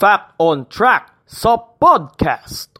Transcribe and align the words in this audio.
Fact 0.00 0.32
on 0.40 0.64
Track 0.64 1.12
sa 1.28 1.60
podcast. 1.76 2.72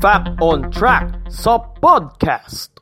Fact 0.00 0.40
on 0.40 0.72
Track 0.72 1.12
sa 1.28 1.60
podcast. 1.84 2.78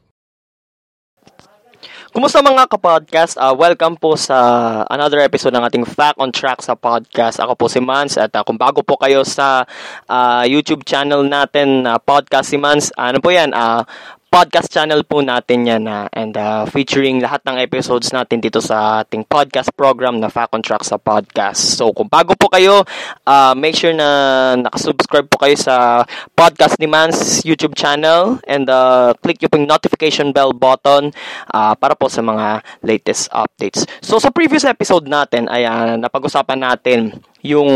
Kumusta 2.16 2.41
mga 2.41 2.64
kapodcast? 2.72 3.37
Uh, 3.37 3.53
welcome 3.53 3.93
po 3.93 4.16
sa 4.16 4.80
another 4.89 5.21
episode 5.21 5.53
ng 5.53 5.61
ating 5.68 5.84
Fact 5.84 6.16
on 6.16 6.32
Track 6.32 6.64
sa 6.64 6.73
podcast. 6.73 7.37
Ako 7.45 7.53
po 7.53 7.68
si 7.68 7.77
Mans 7.77 8.16
at 8.16 8.32
uh, 8.32 8.41
kung 8.41 8.57
bago 8.57 8.80
po 8.80 8.96
kayo 8.96 9.21
sa 9.21 9.68
uh, 10.09 10.41
YouTube 10.48 10.80
channel 10.89 11.21
natin, 11.29 11.84
uh, 11.84 12.00
Podcast 12.00 12.48
si 12.48 12.57
Mans, 12.57 12.89
ano 12.96 13.21
po 13.21 13.29
yan, 13.29 13.53
uh, 13.53 13.84
podcast 14.27 14.68
channel 14.68 15.00
po 15.06 15.24
natin 15.24 15.64
yan 15.64 15.88
na 15.88 16.04
uh, 16.04 16.19
and 16.19 16.37
uh, 16.37 16.69
featuring 16.69 17.23
lahat 17.24 17.41
ng 17.48 17.56
episodes 17.56 18.12
natin 18.12 18.42
dito 18.42 18.60
sa 18.60 19.01
ating 19.01 19.24
podcast 19.24 19.73
program 19.73 20.20
na 20.20 20.28
Fact 20.28 20.52
on 20.52 20.60
Track 20.60 20.84
sa 20.84 21.01
podcast. 21.01 21.80
So 21.80 21.95
kung 21.96 22.10
bago 22.12 22.37
po 22.37 22.52
kayo, 22.52 22.84
uh, 23.24 23.54
make 23.56 23.78
sure 23.78 23.96
na 23.96 24.52
nakasubscribe 24.60 25.30
po 25.30 25.41
kayo 25.41 25.56
sa 25.56 26.04
Podcast 26.37 26.77
ni 26.77 26.91
Mans 26.91 27.41
YouTube 27.48 27.73
channel 27.73 28.37
and 28.45 28.68
uh, 28.68 29.16
click 29.24 29.41
yung 29.41 29.65
notification 29.65 30.37
bell 30.37 30.52
button 30.52 31.15
uh, 31.56 31.73
para 31.79 31.96
po 31.96 32.12
sa 32.12 32.20
mga 32.20 32.60
latest 32.84 33.32
updates. 33.32 33.88
So 34.04 34.20
sa 34.20 34.29
previous 34.29 34.68
episode 34.68 35.09
natin 35.09 35.48
ay 35.48 35.65
napag-usapan 35.96 36.60
natin 36.60 37.16
yung 37.40 37.70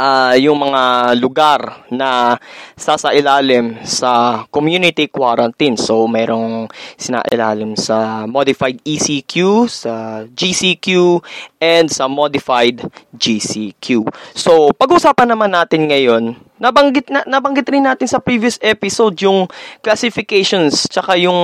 uh, 0.00 0.34
yung 0.38 0.60
mga 0.60 1.12
lugar 1.18 1.84
na 1.92 2.36
sasailalim 2.76 3.80
sa 3.84 4.44
community 4.52 5.08
quarantine. 5.08 5.76
So, 5.76 6.04
merong 6.08 6.68
sinailalim 6.96 7.76
sa 7.76 8.24
modified 8.28 8.80
ECQ, 8.84 9.66
sa 9.68 10.24
GCQ, 10.28 11.20
and 11.60 11.88
sa 11.88 12.06
modified 12.06 12.84
GCQ. 13.16 14.06
So, 14.36 14.70
pag-usapan 14.76 15.32
naman 15.32 15.52
natin 15.56 15.88
ngayon, 15.88 16.36
nabanggit, 16.60 17.08
na, 17.12 17.24
nabanggit 17.24 17.68
rin 17.68 17.84
natin 17.84 18.08
sa 18.08 18.20
previous 18.20 18.60
episode 18.60 19.16
yung 19.20 19.48
classifications, 19.80 20.88
tsaka 20.88 21.16
yung 21.20 21.40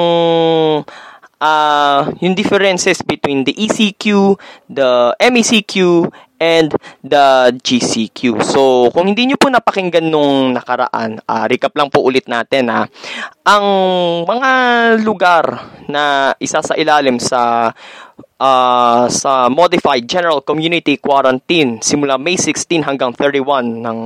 uh, 1.42 2.06
yung 2.22 2.38
differences 2.38 3.02
between 3.02 3.42
the 3.42 3.52
ECQ, 3.58 4.38
the 4.70 5.10
MECQ, 5.18 6.06
and 6.42 6.74
the 7.06 7.54
GCQ. 7.62 8.42
So, 8.42 8.90
kung 8.90 9.06
hindi 9.10 9.30
nyo 9.30 9.38
po 9.38 9.46
napakinggan 9.46 10.10
nung 10.10 10.58
nakaraan, 10.58 11.22
uh, 11.22 11.44
recap 11.46 11.74
lang 11.78 11.86
po 11.86 12.02
ulit 12.02 12.26
natin 12.26 12.66
ha. 12.66 12.82
Ang 13.46 13.66
mga 14.26 14.50
lugar 15.06 15.44
na 15.86 16.34
isa 16.42 16.58
sa 16.58 16.74
ilalim 16.74 17.22
sa 17.22 17.70
uh, 18.42 19.06
sa 19.06 19.46
modified 19.46 20.02
general 20.10 20.42
community 20.42 20.98
quarantine 20.98 21.78
simula 21.78 22.18
May 22.18 22.34
16 22.34 22.82
hanggang 22.82 23.14
31 23.14 23.86
ng 23.86 24.00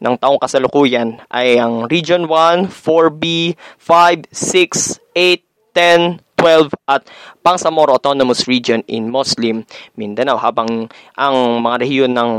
ng 0.00 0.14
taong 0.16 0.40
kasalukuyan 0.40 1.20
ay 1.28 1.60
ang 1.60 1.84
Region 1.92 2.24
1, 2.24 2.72
4B, 2.72 3.52
5, 3.76 4.32
6, 4.32 4.96
8, 5.12 5.44
10, 5.76 6.29
12 6.40 6.72
at 6.88 7.04
Bangsamoro 7.44 7.92
Autonomous 7.92 8.48
Region 8.48 8.80
in 8.88 9.12
Muslim 9.12 9.68
Mindanao 9.96 10.40
habang 10.40 10.88
ang 11.16 11.36
mga 11.60 11.76
rehiyon 11.84 12.12
ng 12.16 12.30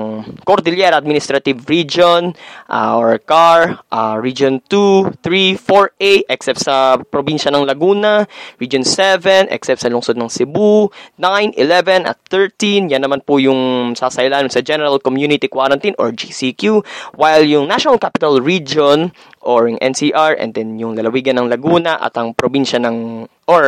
Cordillera 0.41 0.97
Administrative 0.97 1.61
Region 1.69 2.33
uh, 2.69 2.97
or 2.97 3.21
CAR, 3.21 3.77
uh, 3.93 4.17
Region 4.17 4.57
2, 4.65 5.21
3, 5.21 5.57
4A 5.57 6.25
except 6.29 6.65
sa 6.65 6.97
probinsya 6.97 7.53
ng 7.53 7.65
Laguna, 7.65 8.25
Region 8.57 8.81
7 8.81 9.53
except 9.53 9.85
sa 9.85 9.89
lungsod 9.89 10.17
ng 10.17 10.29
Cebu, 10.29 10.89
9, 11.21 11.53
11 11.57 12.09
at 12.09 12.17
13 12.29 12.89
yan 12.89 13.01
naman 13.05 13.21
po 13.21 13.37
yung 13.37 13.93
sasailan 13.93 14.49
sa 14.49 14.65
General 14.65 14.97
Community 14.97 15.45
Quarantine 15.45 15.93
or 16.01 16.09
GCQ 16.09 16.81
while 17.17 17.45
yung 17.45 17.69
National 17.69 18.01
Capital 18.01 18.41
Region 18.41 19.13
or 19.41 19.65
yung 19.67 19.81
NCR 19.81 20.37
and 20.37 20.53
then 20.53 20.77
yung 20.77 20.93
lalawigan 20.93 21.37
ng 21.37 21.49
Laguna 21.49 21.97
at 21.97 22.13
ang 22.17 22.33
probinsya 22.37 22.77
ng 22.77 23.25
or 23.51 23.63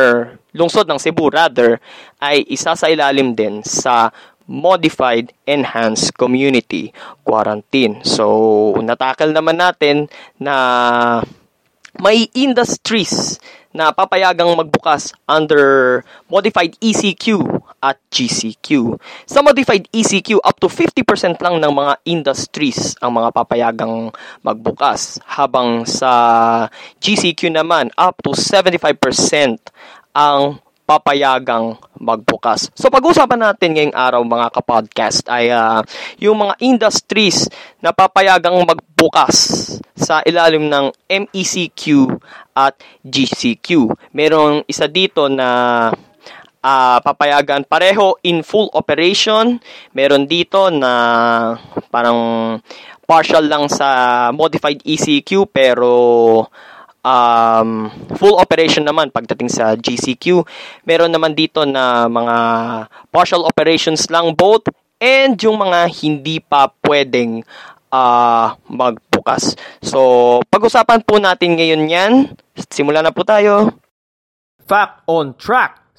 lungsod 0.56 0.88
ng 0.88 0.96
Cebu 0.96 1.28
rather 1.28 1.76
ay 2.16 2.40
isa 2.48 2.72
sa 2.72 2.88
ilalim 2.88 3.36
din 3.36 3.60
sa 3.60 4.08
modified 4.48 5.32
enhanced 5.44 6.16
community 6.16 6.92
quarantine. 7.24 8.00
So, 8.04 8.72
natakal 8.80 9.32
naman 9.32 9.60
natin 9.60 10.08
na 10.40 11.20
may 12.00 12.28
industries 12.32 13.40
na 13.74 13.90
papayagang 13.90 14.52
magbukas 14.54 15.16
under 15.26 16.00
modified 16.30 16.76
ECQ 16.78 17.40
at 17.84 18.00
GCQ. 18.08 18.96
Sa 19.28 19.44
modified 19.44 19.84
ECQ, 19.92 20.40
up 20.40 20.56
to 20.56 20.72
50% 20.72 21.36
lang 21.44 21.60
ng 21.60 21.68
mga 21.68 21.94
industries 22.08 22.96
ang 23.04 23.20
mga 23.20 23.28
papayagang 23.36 24.08
magbukas. 24.40 25.20
Habang 25.28 25.84
sa 25.84 26.12
GCQ 27.04 27.52
naman, 27.52 27.92
up 28.00 28.16
to 28.24 28.32
75% 28.32 28.96
ang 30.16 30.64
papayagang 30.84 31.80
magbukas. 31.96 32.68
So 32.76 32.92
pag-usapan 32.92 33.40
natin 33.40 33.72
ngayong 33.72 33.96
araw 33.96 34.20
mga 34.20 34.48
kapodcast 34.52 35.24
ay 35.32 35.48
uh, 35.48 35.80
yung 36.20 36.44
mga 36.44 36.60
industries 36.60 37.48
na 37.80 37.96
papayagang 37.96 38.60
magbukas 38.68 39.36
sa 39.96 40.20
ilalim 40.28 40.68
ng 40.68 40.92
MECQ 41.08 42.12
at 42.52 42.76
GCQ. 43.00 43.96
Merong 44.12 44.68
isa 44.68 44.84
dito 44.84 45.32
na 45.32 45.88
uh, 46.64 46.98
papayagan 47.04 47.68
pareho 47.68 48.16
in 48.24 48.40
full 48.40 48.72
operation. 48.72 49.60
Meron 49.92 50.24
dito 50.24 50.72
na 50.72 50.92
parang 51.92 52.58
partial 53.04 53.44
lang 53.44 53.68
sa 53.68 54.32
modified 54.32 54.80
ECQ 54.80 55.52
pero 55.52 55.92
um, 57.04 57.68
full 58.16 58.40
operation 58.40 58.88
naman 58.88 59.12
pagdating 59.12 59.52
sa 59.52 59.76
GCQ. 59.76 60.40
Meron 60.88 61.12
naman 61.12 61.36
dito 61.36 61.68
na 61.68 62.08
mga 62.08 62.36
partial 63.12 63.44
operations 63.44 64.08
lang 64.08 64.32
both 64.32 64.72
and 64.96 65.36
yung 65.44 65.60
mga 65.60 65.92
hindi 66.00 66.40
pa 66.40 66.72
pwedeng 66.88 67.44
uh, 67.92 68.56
magbukas. 68.72 69.52
So, 69.84 70.40
pag-usapan 70.48 71.04
po 71.04 71.20
natin 71.20 71.60
ngayon 71.60 71.82
yan. 71.92 72.12
Simulan 72.72 73.04
na 73.04 73.12
po 73.12 73.20
tayo. 73.20 73.76
Fact 74.64 75.04
on 75.04 75.36
Track 75.36 75.83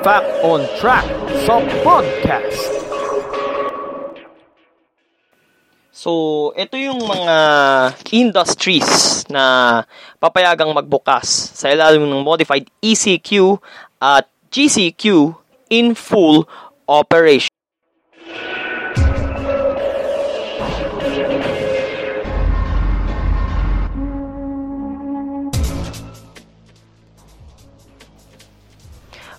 Fact 0.00 0.40
on 0.40 0.64
Track 0.80 1.04
sa 1.44 1.60
podcast. 1.84 2.72
So, 5.92 6.12
ito 6.56 6.80
yung 6.80 7.04
mga 7.04 7.36
industries 8.08 9.28
na 9.28 9.84
papayagang 10.16 10.72
magbukas 10.72 11.52
sa 11.52 11.68
ilalim 11.68 12.08
ng 12.08 12.24
modified 12.24 12.64
ECQ 12.80 13.60
at 14.00 14.24
GCQ 14.48 15.36
in 15.68 15.92
full 15.92 16.48
operation. 16.88 17.59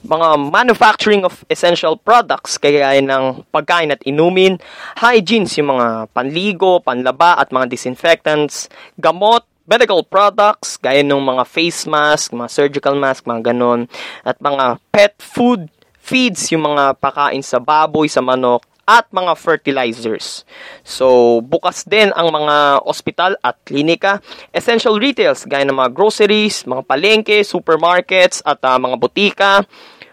Mga 0.02 0.50
manufacturing 0.50 1.22
of 1.22 1.46
essential 1.48 1.94
products 1.94 2.58
kagaya 2.58 2.98
ng 3.02 3.46
pagkain 3.54 3.94
at 3.94 4.02
inumin, 4.02 4.58
hygienes 4.98 5.54
yung 5.62 5.78
mga 5.78 6.10
panligo, 6.10 6.82
panlaba 6.82 7.38
at 7.38 7.54
mga 7.54 7.70
disinfectants, 7.70 8.66
gamot, 8.98 9.46
medical 9.70 10.02
products 10.02 10.76
gaya 10.82 11.06
ng 11.06 11.22
mga 11.22 11.44
face 11.46 11.86
mask, 11.86 12.34
mga 12.34 12.50
surgical 12.50 12.96
mask, 12.98 13.24
mga 13.30 13.54
ganon, 13.54 13.86
at 14.26 14.36
mga 14.42 14.82
pet 14.90 15.14
food 15.22 15.70
feeds 16.02 16.50
yung 16.50 16.66
mga 16.66 16.98
pakain 16.98 17.46
sa 17.46 17.62
baboy, 17.62 18.10
sa 18.10 18.26
manok, 18.26 18.66
at 18.92 19.08
mga 19.14 19.38
fertilizers. 19.38 20.44
So, 20.84 21.40
bukas 21.40 21.88
din 21.88 22.12
ang 22.12 22.34
mga 22.34 22.84
ospital 22.84 23.40
at 23.40 23.56
klinika, 23.64 24.20
essential 24.52 25.00
retails 25.00 25.48
gaya 25.48 25.64
ng 25.64 25.78
mga 25.78 25.96
groceries, 25.96 26.68
mga 26.68 26.84
palengke, 26.84 27.40
supermarkets 27.46 28.44
at 28.44 28.60
uh, 28.66 28.76
mga 28.76 28.98
butika, 29.00 29.64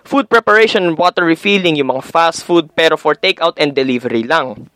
Food 0.08 0.32
preparation 0.32 0.96
water 0.96 1.28
refilling, 1.28 1.76
yung 1.76 1.93
mga 1.93 2.08
fast 2.08 2.40
food 2.49 2.72
pero 2.72 2.96
for 2.96 3.12
takeout 3.12 3.60
and 3.60 3.76
delivery 3.76 4.25
lang 4.25 4.72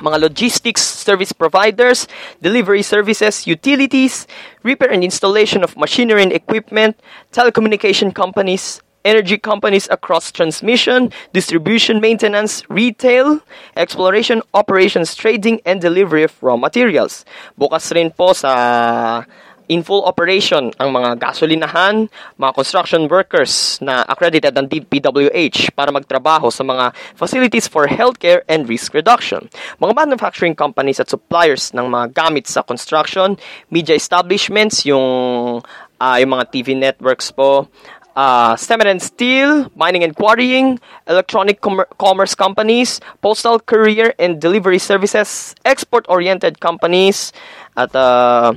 mga 0.00 0.20
logistics 0.20 0.80
service 0.80 1.32
providers, 1.32 2.08
delivery 2.40 2.80
services, 2.80 3.46
utilities, 3.46 4.26
repair 4.62 4.90
and 4.90 5.04
installation 5.04 5.62
of 5.62 5.76
machinery 5.76 6.22
and 6.22 6.32
equipment, 6.32 6.96
telecommunication 7.32 8.14
companies, 8.14 8.80
energy 9.04 9.36
companies 9.36 9.88
across 9.90 10.30
transmission, 10.30 11.10
distribution, 11.32 12.00
maintenance, 12.00 12.62
retail, 12.70 13.40
exploration, 13.76 14.42
operations, 14.54 15.14
trading, 15.14 15.60
and 15.66 15.80
delivery 15.80 16.22
of 16.22 16.32
raw 16.42 16.56
materials. 16.56 17.24
Bukas 17.58 17.92
rin 17.92 18.10
po 18.10 18.32
sa 18.32 19.24
in 19.68 19.82
full 19.82 20.02
operation 20.06 20.70
ang 20.80 20.90
mga 20.90 21.18
gasolinahan, 21.18 22.10
mga 22.38 22.52
construction 22.54 23.06
workers 23.06 23.78
na 23.82 24.02
accredited 24.08 24.54
ng 24.56 24.66
DPWH 24.66 25.74
para 25.76 25.94
magtrabaho 25.94 26.50
sa 26.50 26.66
mga 26.66 26.90
facilities 27.14 27.66
for 27.66 27.86
healthcare 27.86 28.42
and 28.50 28.66
risk 28.66 28.94
reduction. 28.94 29.46
Mga 29.78 29.92
manufacturing 29.94 30.54
companies 30.56 30.98
at 30.98 31.10
suppliers 31.10 31.70
ng 31.74 31.86
mga 31.86 32.14
gamit 32.14 32.50
sa 32.50 32.62
construction, 32.62 33.38
media 33.70 33.94
establishments, 33.94 34.82
yung 34.82 35.62
uh, 36.02 36.16
yung 36.18 36.30
mga 36.34 36.44
TV 36.50 36.74
networks 36.74 37.30
po, 37.30 37.70
uh, 38.16 38.56
cement 38.56 38.88
and 38.88 39.02
steel, 39.02 39.70
mining 39.76 40.04
and 40.04 40.16
quarrying, 40.16 40.78
electronic 41.06 41.60
com- 41.60 41.86
commerce 41.98 42.34
companies, 42.34 43.00
postal 43.20 43.60
courier 43.60 44.14
and 44.18 44.40
delivery 44.40 44.78
services, 44.78 45.54
export-oriented 45.64 46.60
companies, 46.60 47.32
at 47.76 47.94
uh, 47.96 48.52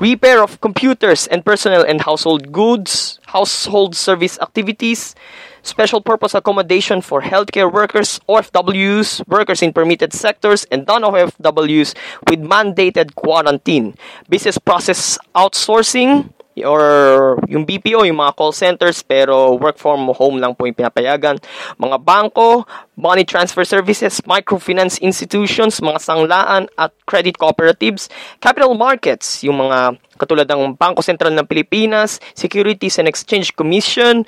repair 0.00 0.42
of 0.42 0.60
computers 0.60 1.26
and 1.28 1.44
personal 1.44 1.82
and 1.82 2.00
household 2.00 2.52
goods, 2.52 3.20
household 3.26 3.94
service 3.94 4.38
activities, 4.40 5.14
special 5.62 6.00
purpose 6.00 6.34
accommodation 6.34 7.00
for 7.00 7.22
healthcare 7.22 7.72
workers, 7.72 8.20
OFWs, 8.28 9.26
workers 9.28 9.62
in 9.62 9.72
permitted 9.72 10.12
sectors, 10.12 10.64
and 10.70 10.86
non-OFWs 10.86 11.94
with 12.28 12.40
mandated 12.40 13.14
quarantine, 13.14 13.94
business 14.28 14.58
process 14.58 15.18
outsourcing, 15.34 16.30
or 16.62 17.34
yung 17.50 17.66
BPO, 17.66 18.06
yung 18.06 18.22
mga 18.22 18.38
call 18.38 18.54
centers, 18.54 19.02
pero 19.02 19.58
work 19.58 19.74
from 19.74 20.06
home 20.14 20.38
lang 20.38 20.54
po 20.54 20.70
yung 20.70 20.78
pinapayagan. 20.78 21.42
Mga 21.82 21.96
bangko, 22.06 22.62
money 22.94 23.26
transfer 23.26 23.66
services, 23.66 24.22
microfinance 24.22 25.02
institutions, 25.02 25.82
mga 25.82 25.98
sanglaan 25.98 26.70
at 26.78 26.94
credit 27.10 27.34
cooperatives, 27.34 28.06
capital 28.38 28.78
markets, 28.78 29.42
yung 29.42 29.58
mga 29.58 29.98
katulad 30.14 30.46
ng 30.46 30.78
Bangko 30.78 31.02
Sentral 31.02 31.34
ng 31.34 31.48
Pilipinas, 31.50 32.22
Securities 32.38 33.02
and 33.02 33.10
Exchange 33.10 33.50
Commission, 33.58 34.22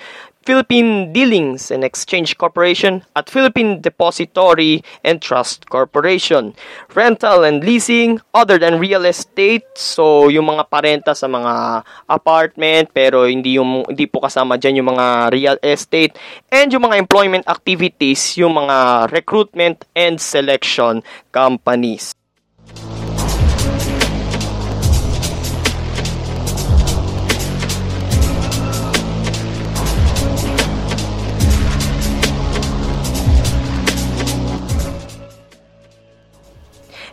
Philippine 0.47 1.11
Dealings 1.11 1.75
and 1.75 1.83
Exchange 1.83 2.39
Corporation 2.39 3.03
at 3.19 3.27
Philippine 3.27 3.83
Depository 3.83 4.79
and 5.03 5.19
Trust 5.19 5.67
Corporation. 5.67 6.55
Rental 6.95 7.43
and 7.43 7.67
leasing 7.67 8.23
other 8.31 8.55
than 8.55 8.79
real 8.79 9.03
estate. 9.11 9.67
So 9.75 10.31
yung 10.31 10.47
mga 10.47 10.71
parenta 10.71 11.19
sa 11.19 11.27
mga 11.27 11.83
apartment 12.07 12.95
pero 12.95 13.27
hindi 13.27 13.59
yung 13.59 13.83
hindi 13.91 14.07
po 14.07 14.23
kasama 14.23 14.55
diyan 14.55 14.87
yung 14.87 14.95
mga 14.95 15.07
real 15.35 15.57
estate 15.67 16.15
and 16.55 16.71
yung 16.71 16.87
mga 16.87 17.03
employment 17.03 17.43
activities, 17.51 18.39
yung 18.39 18.55
mga 18.55 19.11
recruitment 19.11 19.83
and 19.99 20.23
selection 20.23 21.03
companies. 21.35 22.15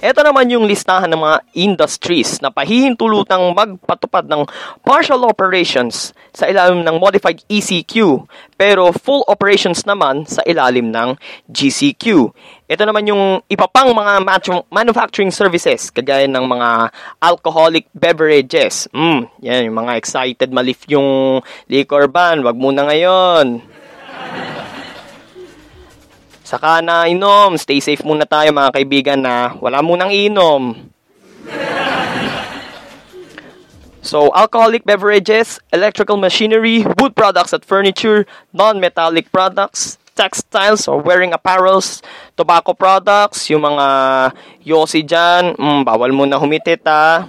Ito 0.03 0.19
naman 0.19 0.51
yung 0.51 0.67
listahan 0.67 1.07
ng 1.07 1.21
mga 1.23 1.37
industries 1.55 2.43
na 2.43 2.51
pahihintulutang 2.51 3.55
magpatupad 3.55 4.27
ng 4.27 4.43
partial 4.83 5.23
operations 5.23 6.11
sa 6.35 6.43
ilalim 6.51 6.83
ng 6.83 6.99
modified 6.99 7.39
ECQ 7.47 8.27
pero 8.59 8.91
full 8.91 9.23
operations 9.31 9.87
naman 9.87 10.27
sa 10.27 10.43
ilalim 10.43 10.91
ng 10.91 11.15
GCQ. 11.47 12.35
Ito 12.67 12.83
naman 12.83 13.07
yung 13.07 13.47
iba 13.47 13.63
pang 13.71 13.95
mga 13.95 14.27
manufacturing 14.67 15.31
services 15.31 15.87
kagaya 15.87 16.27
ng 16.27 16.51
mga 16.51 16.91
alcoholic 17.23 17.87
beverages. 17.95 18.91
Mm, 18.91 19.31
yan 19.39 19.71
yung 19.71 19.87
mga 19.87 19.95
excited 19.95 20.51
malif 20.51 20.83
yung 20.91 21.39
liquor 21.71 22.11
ban, 22.11 22.43
wag 22.43 22.59
muna 22.59 22.91
ngayon. 22.91 23.72
Saka 26.53 26.85
na 26.85 27.09
inom. 27.09 27.57
Stay 27.57 27.81
safe 27.81 28.05
muna 28.05 28.29
tayo 28.29 28.53
mga 28.53 28.77
kaibigan 28.77 29.17
na 29.17 29.57
wala 29.57 29.81
munang 29.81 30.13
inom. 30.13 30.77
So, 34.05 34.29
alcoholic 34.37 34.85
beverages, 34.85 35.57
electrical 35.73 36.21
machinery, 36.21 36.85
wood 37.01 37.17
products 37.17 37.57
at 37.57 37.65
furniture, 37.65 38.29
non-metallic 38.53 39.33
products, 39.33 39.97
textiles 40.13 40.85
or 40.85 41.01
wearing 41.01 41.33
apparels, 41.33 42.05
tobacco 42.37 42.77
products, 42.77 43.49
yung 43.49 43.65
mga 43.65 43.87
yosi 44.61 45.01
dyan, 45.01 45.57
mm, 45.57 45.81
bawal 45.81 46.13
muna 46.13 46.37
humitit 46.37 46.85
ah 46.85 47.25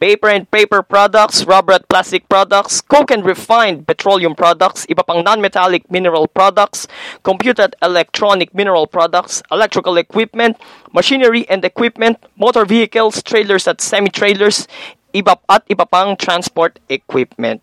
paper 0.00 0.28
and 0.28 0.50
paper 0.50 0.82
products, 0.82 1.44
rubber 1.44 1.72
at 1.72 1.88
plastic 1.88 2.28
products, 2.28 2.80
coke 2.80 3.10
and 3.10 3.24
refined 3.24 3.86
petroleum 3.86 4.34
products, 4.34 4.86
iba 4.86 5.06
pang 5.06 5.24
non-metallic 5.24 5.90
mineral 5.90 6.26
products, 6.26 6.86
computer 7.22 7.62
at 7.62 7.74
electronic 7.82 8.54
mineral 8.54 8.86
products, 8.86 9.42
electrical 9.50 9.96
equipment, 9.96 10.56
machinery 10.92 11.48
and 11.48 11.64
equipment, 11.64 12.18
motor 12.36 12.64
vehicles, 12.64 13.22
trailers 13.22 13.66
at 13.66 13.80
semi-trailers, 13.80 14.68
iba 15.14 15.38
at 15.48 15.66
iba 15.68 15.88
pang 15.90 16.16
transport 16.16 16.78
equipment 16.88 17.62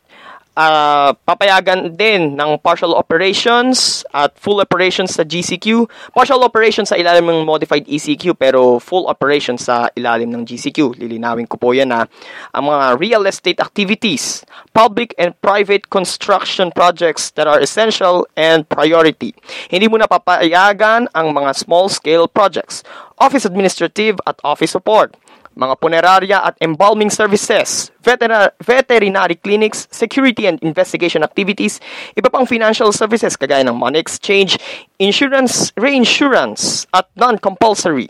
uh, 0.56 1.12
papayagan 1.24 1.96
din 1.96 2.36
ng 2.36 2.60
partial 2.60 2.96
operations 2.96 4.04
at 4.12 4.36
full 4.36 4.60
operations 4.60 5.16
sa 5.16 5.24
GCQ. 5.24 5.88
Partial 6.12 6.42
operations 6.44 6.92
sa 6.92 7.00
ilalim 7.00 7.28
ng 7.32 7.48
modified 7.48 7.88
ECQ 7.88 8.36
pero 8.36 8.80
full 8.80 9.08
operations 9.08 9.68
sa 9.68 9.88
ilalim 9.96 10.32
ng 10.32 10.44
GCQ. 10.44 11.00
Lilinawin 11.00 11.48
ko 11.48 11.56
po 11.56 11.72
yan 11.72 11.92
na 11.92 12.08
ang 12.52 12.68
mga 12.68 13.00
real 13.00 13.24
estate 13.28 13.60
activities, 13.64 14.44
public 14.76 15.16
and 15.16 15.38
private 15.40 15.88
construction 15.88 16.72
projects 16.72 17.32
that 17.36 17.48
are 17.48 17.60
essential 17.60 18.28
and 18.36 18.68
priority. 18.68 19.36
Hindi 19.72 19.88
mo 19.88 20.00
na 20.00 20.08
papayagan 20.08 21.08
ang 21.16 21.28
mga 21.32 21.56
small-scale 21.56 22.28
projects, 22.32 22.84
office 23.22 23.46
administrative 23.46 24.18
at 24.28 24.40
office 24.44 24.74
support 24.74 25.14
mga 25.56 25.76
punerarya 25.80 26.38
at 26.48 26.56
embalming 26.64 27.12
services, 27.12 27.92
veterinar- 28.00 28.56
veterinary 28.64 29.36
clinics, 29.36 29.88
security 29.92 30.48
and 30.48 30.58
investigation 30.64 31.24
activities, 31.24 31.84
iba 32.16 32.32
pang 32.32 32.48
financial 32.48 32.90
services 32.96 33.36
kagaya 33.36 33.68
ng 33.68 33.76
money 33.76 34.00
exchange, 34.00 34.56
insurance, 34.98 35.76
reinsurance, 35.76 36.88
at 36.96 37.08
non-compulsory, 37.20 38.08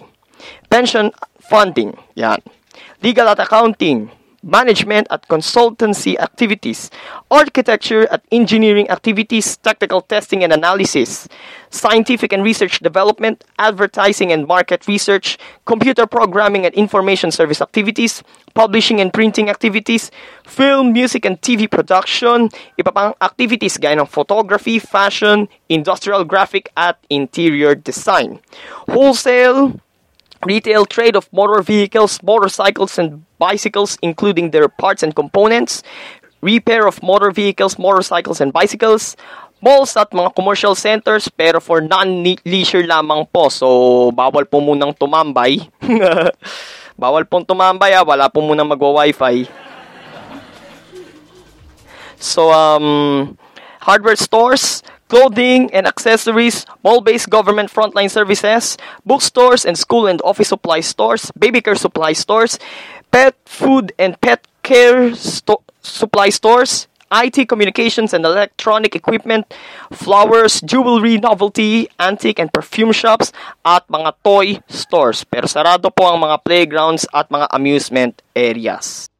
pension 0.69 1.09
funding, 1.41 1.97
yan. 2.13 2.37
Legal 3.01 3.25
at 3.33 3.41
accounting, 3.41 4.13
management 4.43 5.07
at 5.09 5.27
consultancy 5.27 6.17
activities, 6.19 6.89
architecture 7.29 8.07
at 8.11 8.23
engineering 8.31 8.89
activities, 8.89 9.57
technical 9.57 10.01
testing 10.01 10.43
and 10.43 10.51
analysis, 10.51 11.27
scientific 11.69 12.33
and 12.33 12.43
research 12.43 12.79
development, 12.79 13.43
advertising 13.59 14.31
and 14.31 14.47
market 14.47 14.87
research, 14.87 15.37
computer 15.65 16.05
programming 16.05 16.65
and 16.65 16.75
information 16.75 17.31
service 17.31 17.61
activities, 17.61 18.23
publishing 18.53 18.99
and 18.99 19.13
printing 19.13 19.49
activities, 19.49 20.11
film, 20.43 20.91
music 20.93 21.25
and 21.25 21.41
TV 21.41 21.69
production, 21.69 22.49
iba 22.77 22.93
pang 22.93 23.13
activities 23.21 23.77
gaya 23.77 23.95
ng 23.95 24.09
photography, 24.09 24.79
fashion, 24.79 25.47
industrial 25.69 26.25
graphic 26.25 26.71
at 26.75 26.97
interior 27.09 27.75
design. 27.75 28.39
Wholesale, 28.89 29.79
retail 30.45 30.85
trade 30.85 31.15
of 31.15 31.31
motor 31.33 31.61
vehicles, 31.61 32.21
motorcycles, 32.23 32.97
and 32.97 33.23
bicycles, 33.37 33.97
including 34.01 34.51
their 34.51 34.67
parts 34.67 35.03
and 35.03 35.15
components, 35.15 35.83
repair 36.41 36.87
of 36.87 37.01
motor 37.03 37.31
vehicles, 37.31 37.77
motorcycles, 37.77 38.41
and 38.41 38.51
bicycles, 38.53 39.15
malls 39.61 39.93
at 39.95 40.09
mga 40.09 40.33
commercial 40.35 40.73
centers, 40.73 41.29
pero 41.29 41.61
for 41.61 41.79
non-leisure 41.81 42.83
lamang 42.83 43.29
po. 43.29 43.47
So, 43.49 43.67
bawal 44.11 44.49
po 44.49 44.59
munang 44.59 44.97
tumambay. 44.97 45.61
bawal 47.01 47.23
pong 47.29 47.45
tumambay, 47.45 47.93
ah. 47.93 48.03
wala 48.03 48.27
po 48.27 48.41
munang 48.41 48.73
magwa-wifi. 48.73 49.45
So, 52.21 52.53
um, 52.53 53.37
hardware 53.81 54.17
stores, 54.17 54.85
clothing 55.11 55.67
and 55.75 55.83
accessories, 55.83 56.63
mall-based 56.87 57.27
government 57.27 57.67
frontline 57.67 58.07
services, 58.07 58.79
bookstores 59.03 59.67
and 59.67 59.75
school 59.75 60.07
and 60.07 60.23
office 60.23 60.47
supply 60.47 60.79
stores, 60.79 61.35
baby 61.35 61.59
care 61.59 61.75
supply 61.75 62.15
stores, 62.15 62.55
pet 63.11 63.35
food 63.43 63.91
and 63.99 64.15
pet 64.23 64.47
care 64.63 65.11
sto- 65.13 65.67
supply 65.83 66.31
stores, 66.31 66.87
IT, 67.11 67.43
communications, 67.51 68.15
and 68.15 68.23
electronic 68.23 68.95
equipment, 68.95 69.51
flowers, 69.91 70.63
jewelry, 70.63 71.19
novelty, 71.19 71.91
antique, 71.99 72.39
and 72.39 72.47
perfume 72.53 72.95
shops, 72.95 73.35
at 73.67 73.83
mga 73.91 74.15
toy 74.23 74.63
stores. 74.71 75.27
Pero 75.27 75.43
sarado 75.43 75.91
po 75.91 76.07
ang 76.07 76.23
mga 76.23 76.39
playgrounds 76.39 77.03
at 77.11 77.27
mga 77.27 77.51
amusement 77.51 78.23
areas. 78.31 79.10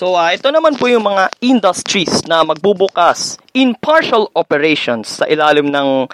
So, 0.00 0.16
uh, 0.16 0.32
ito 0.32 0.48
naman 0.48 0.80
po 0.80 0.88
yung 0.88 1.04
mga 1.04 1.28
industries 1.44 2.24
na 2.24 2.40
magbubukas 2.40 3.36
in 3.52 3.76
partial 3.84 4.32
operations 4.32 5.20
sa 5.20 5.28
ilalim 5.28 5.68
ng 5.68 6.08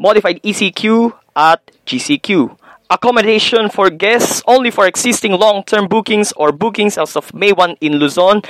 Modified 0.00 0.40
ECQ 0.40 1.12
at 1.36 1.60
GCQ. 1.84 2.48
Accommodation 2.88 3.68
for 3.68 3.92
guests 3.92 4.40
only 4.48 4.72
for 4.72 4.88
existing 4.88 5.36
long-term 5.36 5.84
bookings 5.84 6.32
or 6.32 6.48
bookings 6.48 6.96
as 6.96 7.12
of 7.12 7.28
May 7.36 7.52
1 7.52 7.76
in 7.84 8.00
Luzon 8.00 8.40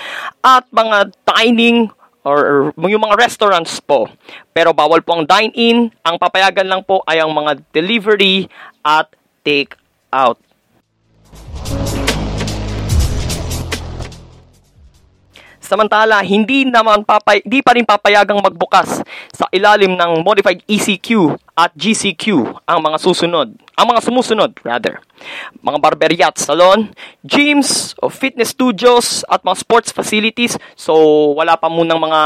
at 0.47 0.63
mga 0.71 1.11
dining 1.35 1.91
or, 2.23 2.71
yung 2.79 3.03
mga 3.03 3.19
restaurants 3.19 3.83
po. 3.83 4.07
Pero 4.55 4.71
bawal 4.71 5.03
po 5.03 5.19
ang 5.19 5.27
dine-in. 5.27 5.91
Ang 6.07 6.15
papayagan 6.15 6.71
lang 6.71 6.87
po 6.87 7.03
ay 7.11 7.19
ang 7.19 7.35
mga 7.35 7.59
delivery 7.75 8.47
at 8.87 9.11
take-out. 9.43 10.39
Samantala, 15.67 16.23
hindi 16.23 16.63
naman 16.63 17.03
papay 17.03 17.43
di 17.43 17.59
pa 17.59 17.75
rin 17.75 17.83
papayagang 17.83 18.39
magbukas 18.39 19.03
sa 19.35 19.51
ilalim 19.51 19.99
ng 19.99 20.23
modified 20.23 20.63
ECQ 20.71 21.35
at 21.57 21.73
GCQ 21.73 22.53
ang 22.69 22.85
mga 22.85 23.01
susunod, 23.01 23.57
ang 23.81 23.87
mga 23.89 24.05
sumusunod 24.05 24.53
rather. 24.61 25.01
Mga 25.65 25.79
barberia 25.81 26.29
at 26.29 26.37
salon, 26.37 26.93
gyms 27.25 27.97
o 28.05 28.13
fitness 28.13 28.53
studios 28.53 29.25
at 29.33 29.41
mga 29.41 29.57
sports 29.57 29.89
facilities. 29.89 30.61
So 30.77 30.93
wala 31.33 31.57
pa 31.57 31.73
munang 31.73 32.05
mga 32.05 32.21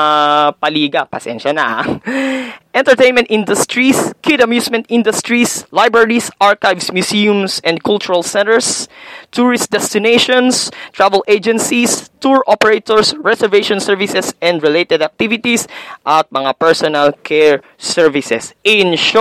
paliga, 0.58 1.06
pasensya 1.06 1.54
na. 1.54 1.86
Entertainment 2.80 3.30
industries, 3.30 4.14
kid 4.22 4.42
amusement 4.42 4.86
industries, 4.90 5.62
libraries, 5.70 6.30
archives, 6.42 6.90
museums 6.90 7.62
and 7.62 7.82
cultural 7.86 8.26
centers, 8.26 8.90
tourist 9.30 9.70
destinations, 9.70 10.70
travel 10.90 11.22
agencies, 11.30 12.10
tour 12.18 12.44
operators, 12.46 13.14
reservation 13.22 13.80
services 13.80 14.34
and 14.42 14.62
related 14.62 15.02
activities 15.02 15.66
at 16.06 16.30
mga 16.30 16.58
personal 16.58 17.12
care 17.26 17.62
services. 17.78 18.54
In 18.62 18.94
short, 18.94 19.19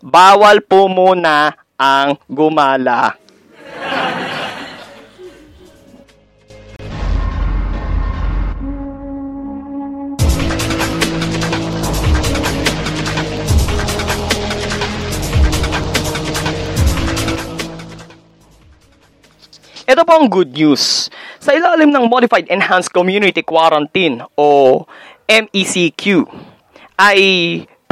bawal 0.00 0.64
po 0.64 0.88
muna 0.88 1.52
ang 1.76 2.16
gumala. 2.30 3.18
Ito 19.84 20.00
po 20.08 20.16
ang 20.16 20.32
good 20.32 20.56
news. 20.56 21.12
Sa 21.44 21.52
ilalim 21.52 21.92
ng 21.92 22.08
Modified 22.08 22.48
Enhanced 22.48 22.88
Community 22.88 23.44
Quarantine 23.44 24.24
o 24.32 24.80
MECQ 25.28 26.24
ay 26.96 27.20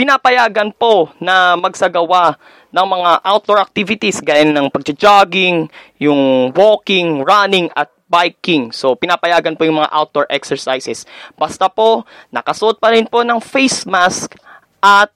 pinapayagan 0.03 0.75
po 0.75 1.15
na 1.23 1.55
magsagawa 1.55 2.35
ng 2.75 2.87
mga 2.91 3.23
outdoor 3.23 3.63
activities 3.63 4.19
gaya 4.19 4.43
ng 4.43 4.67
pagja-jogging, 4.67 5.71
yung 6.03 6.51
walking, 6.59 7.23
running 7.23 7.71
at 7.79 7.87
biking. 8.11 8.75
So, 8.75 8.99
pinapayagan 8.99 9.55
po 9.55 9.63
yung 9.63 9.79
mga 9.79 9.95
outdoor 9.95 10.27
exercises. 10.27 11.07
Basta 11.39 11.71
po, 11.71 12.03
nakasuot 12.35 12.83
pa 12.83 12.91
rin 12.91 13.07
po 13.07 13.23
ng 13.23 13.39
face 13.39 13.87
mask 13.87 14.35
at 14.83 15.15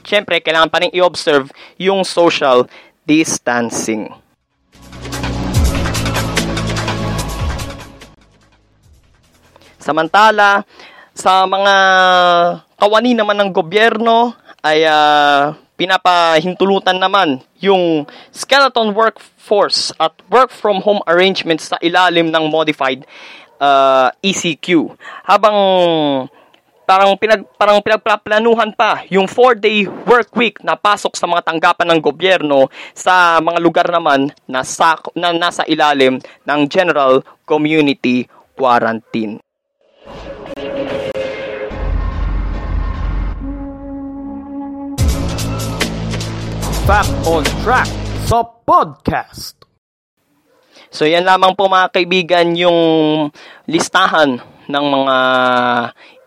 syempre, 0.00 0.40
kailangan 0.40 0.72
pa 0.72 0.80
rin 0.80 0.88
i-observe 0.96 1.52
yung 1.76 2.08
social 2.08 2.64
distancing. 3.04 4.08
Samantala, 9.76 10.64
sa 11.12 11.44
mga 11.44 11.74
kawani 12.84 13.16
naman 13.16 13.40
ng 13.40 13.48
gobyerno 13.48 14.36
ay 14.60 14.84
uh, 14.84 15.56
pinapahintulutan 15.80 17.00
naman 17.00 17.40
yung 17.64 18.04
skeleton 18.28 18.92
workforce 18.92 19.88
at 19.96 20.12
work 20.28 20.52
from 20.52 20.84
home 20.84 21.00
arrangements 21.08 21.72
sa 21.72 21.80
ilalim 21.80 22.28
ng 22.28 22.44
modified 22.52 23.08
uh, 23.56 24.12
ECQ. 24.20 24.92
Habang 25.24 25.56
parang 26.84 27.16
pinag 27.16 27.48
parang 27.56 27.80
pinagplanuhan 27.80 28.76
pa 28.76 29.00
yung 29.08 29.24
4-day 29.24 29.88
work 30.04 30.28
week 30.36 30.60
na 30.60 30.76
pasok 30.76 31.16
sa 31.16 31.24
mga 31.24 31.40
tanggapan 31.40 31.88
ng 31.88 32.00
gobyerno 32.04 32.68
sa 32.92 33.40
mga 33.40 33.64
lugar 33.64 33.88
naman 33.88 34.28
na, 34.44 34.60
sa, 34.60 35.00
na 35.16 35.32
nasa 35.32 35.64
ilalim 35.64 36.20
ng 36.20 36.60
general 36.68 37.24
community 37.48 38.28
quarantine. 38.52 39.40
Fact 46.84 47.08
on 47.24 47.40
Track 47.64 47.88
sa 48.28 48.44
podcast. 48.44 49.56
So 50.92 51.08
yan 51.08 51.24
lamang 51.24 51.56
po 51.56 51.64
mga 51.64 51.88
kaibigan 51.96 52.52
yung 52.60 52.76
listahan 53.64 54.36
ng 54.68 54.84
mga 54.92 55.16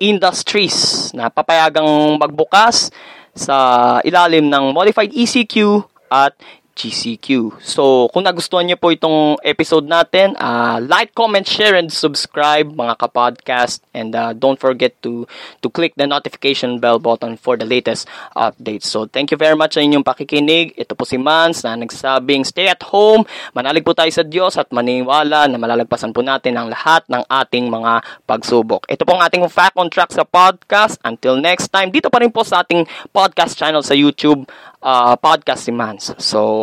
industries 0.02 1.14
na 1.14 1.30
papayagang 1.30 2.18
magbukas 2.18 2.90
sa 3.38 3.58
ilalim 4.02 4.50
ng 4.50 4.74
Modified 4.74 5.14
ECQ 5.14 5.86
at 6.10 6.34
GCQ. 6.78 7.58
So, 7.58 8.06
kung 8.14 8.30
nagustuhan 8.30 8.70
niyo 8.70 8.78
po 8.78 8.94
itong 8.94 9.42
episode 9.42 9.90
natin, 9.90 10.38
uh, 10.38 10.78
like, 10.86 11.18
comment, 11.18 11.50
share, 11.50 11.74
and 11.74 11.90
subscribe 11.90 12.70
mga 12.70 13.02
kapodcast. 13.02 13.82
And 13.98 14.14
uh, 14.14 14.38
don't 14.38 14.62
forget 14.62 14.94
to 15.02 15.26
to 15.66 15.68
click 15.74 15.98
the 15.98 16.06
notification 16.06 16.78
bell 16.78 17.02
button 17.02 17.34
for 17.42 17.58
the 17.58 17.66
latest 17.66 18.06
updates. 18.38 18.86
So, 18.86 19.10
thank 19.10 19.34
you 19.34 19.42
very 19.42 19.58
much 19.58 19.74
sa 19.74 19.82
inyong 19.82 20.06
pakikinig. 20.06 20.78
Ito 20.78 20.94
po 20.94 21.10
si 21.10 21.18
Mans 21.18 21.66
na 21.66 21.74
nagsabing 21.74 22.46
stay 22.46 22.70
at 22.70 22.86
home, 22.94 23.26
manalig 23.58 23.82
po 23.82 23.98
tayo 23.98 24.14
sa 24.14 24.22
Diyos 24.22 24.54
at 24.62 24.70
maniwala 24.70 25.50
na 25.50 25.58
malalagpasan 25.58 26.14
po 26.14 26.22
natin 26.22 26.54
ang 26.54 26.70
lahat 26.70 27.02
ng 27.10 27.26
ating 27.26 27.66
mga 27.74 28.06
pagsubok. 28.30 28.86
Ito 28.86 29.02
po 29.02 29.18
ang 29.18 29.26
ating 29.26 29.42
Fact 29.50 29.74
on 29.80 29.90
Track 29.90 30.14
sa 30.14 30.22
podcast. 30.22 31.02
Until 31.02 31.42
next 31.42 31.74
time, 31.74 31.90
dito 31.90 32.14
pa 32.14 32.22
rin 32.22 32.30
po 32.30 32.46
sa 32.46 32.62
ating 32.62 32.86
podcast 33.10 33.58
channel 33.58 33.82
sa 33.82 33.98
YouTube, 33.98 34.46
uh, 34.84 35.16
Podcast 35.18 35.66
si 35.66 35.74
Mans. 35.74 36.14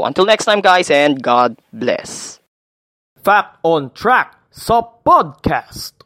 Until 0.04 0.26
next 0.28 0.44
time 0.44 0.60
guys 0.60 0.90
and 0.90 1.22
God 1.22 1.56
bless. 1.72 2.38
Fact 3.24 3.56
on 3.64 3.88
Track 3.96 4.36
sa 4.52 4.84
podcast. 4.84 6.03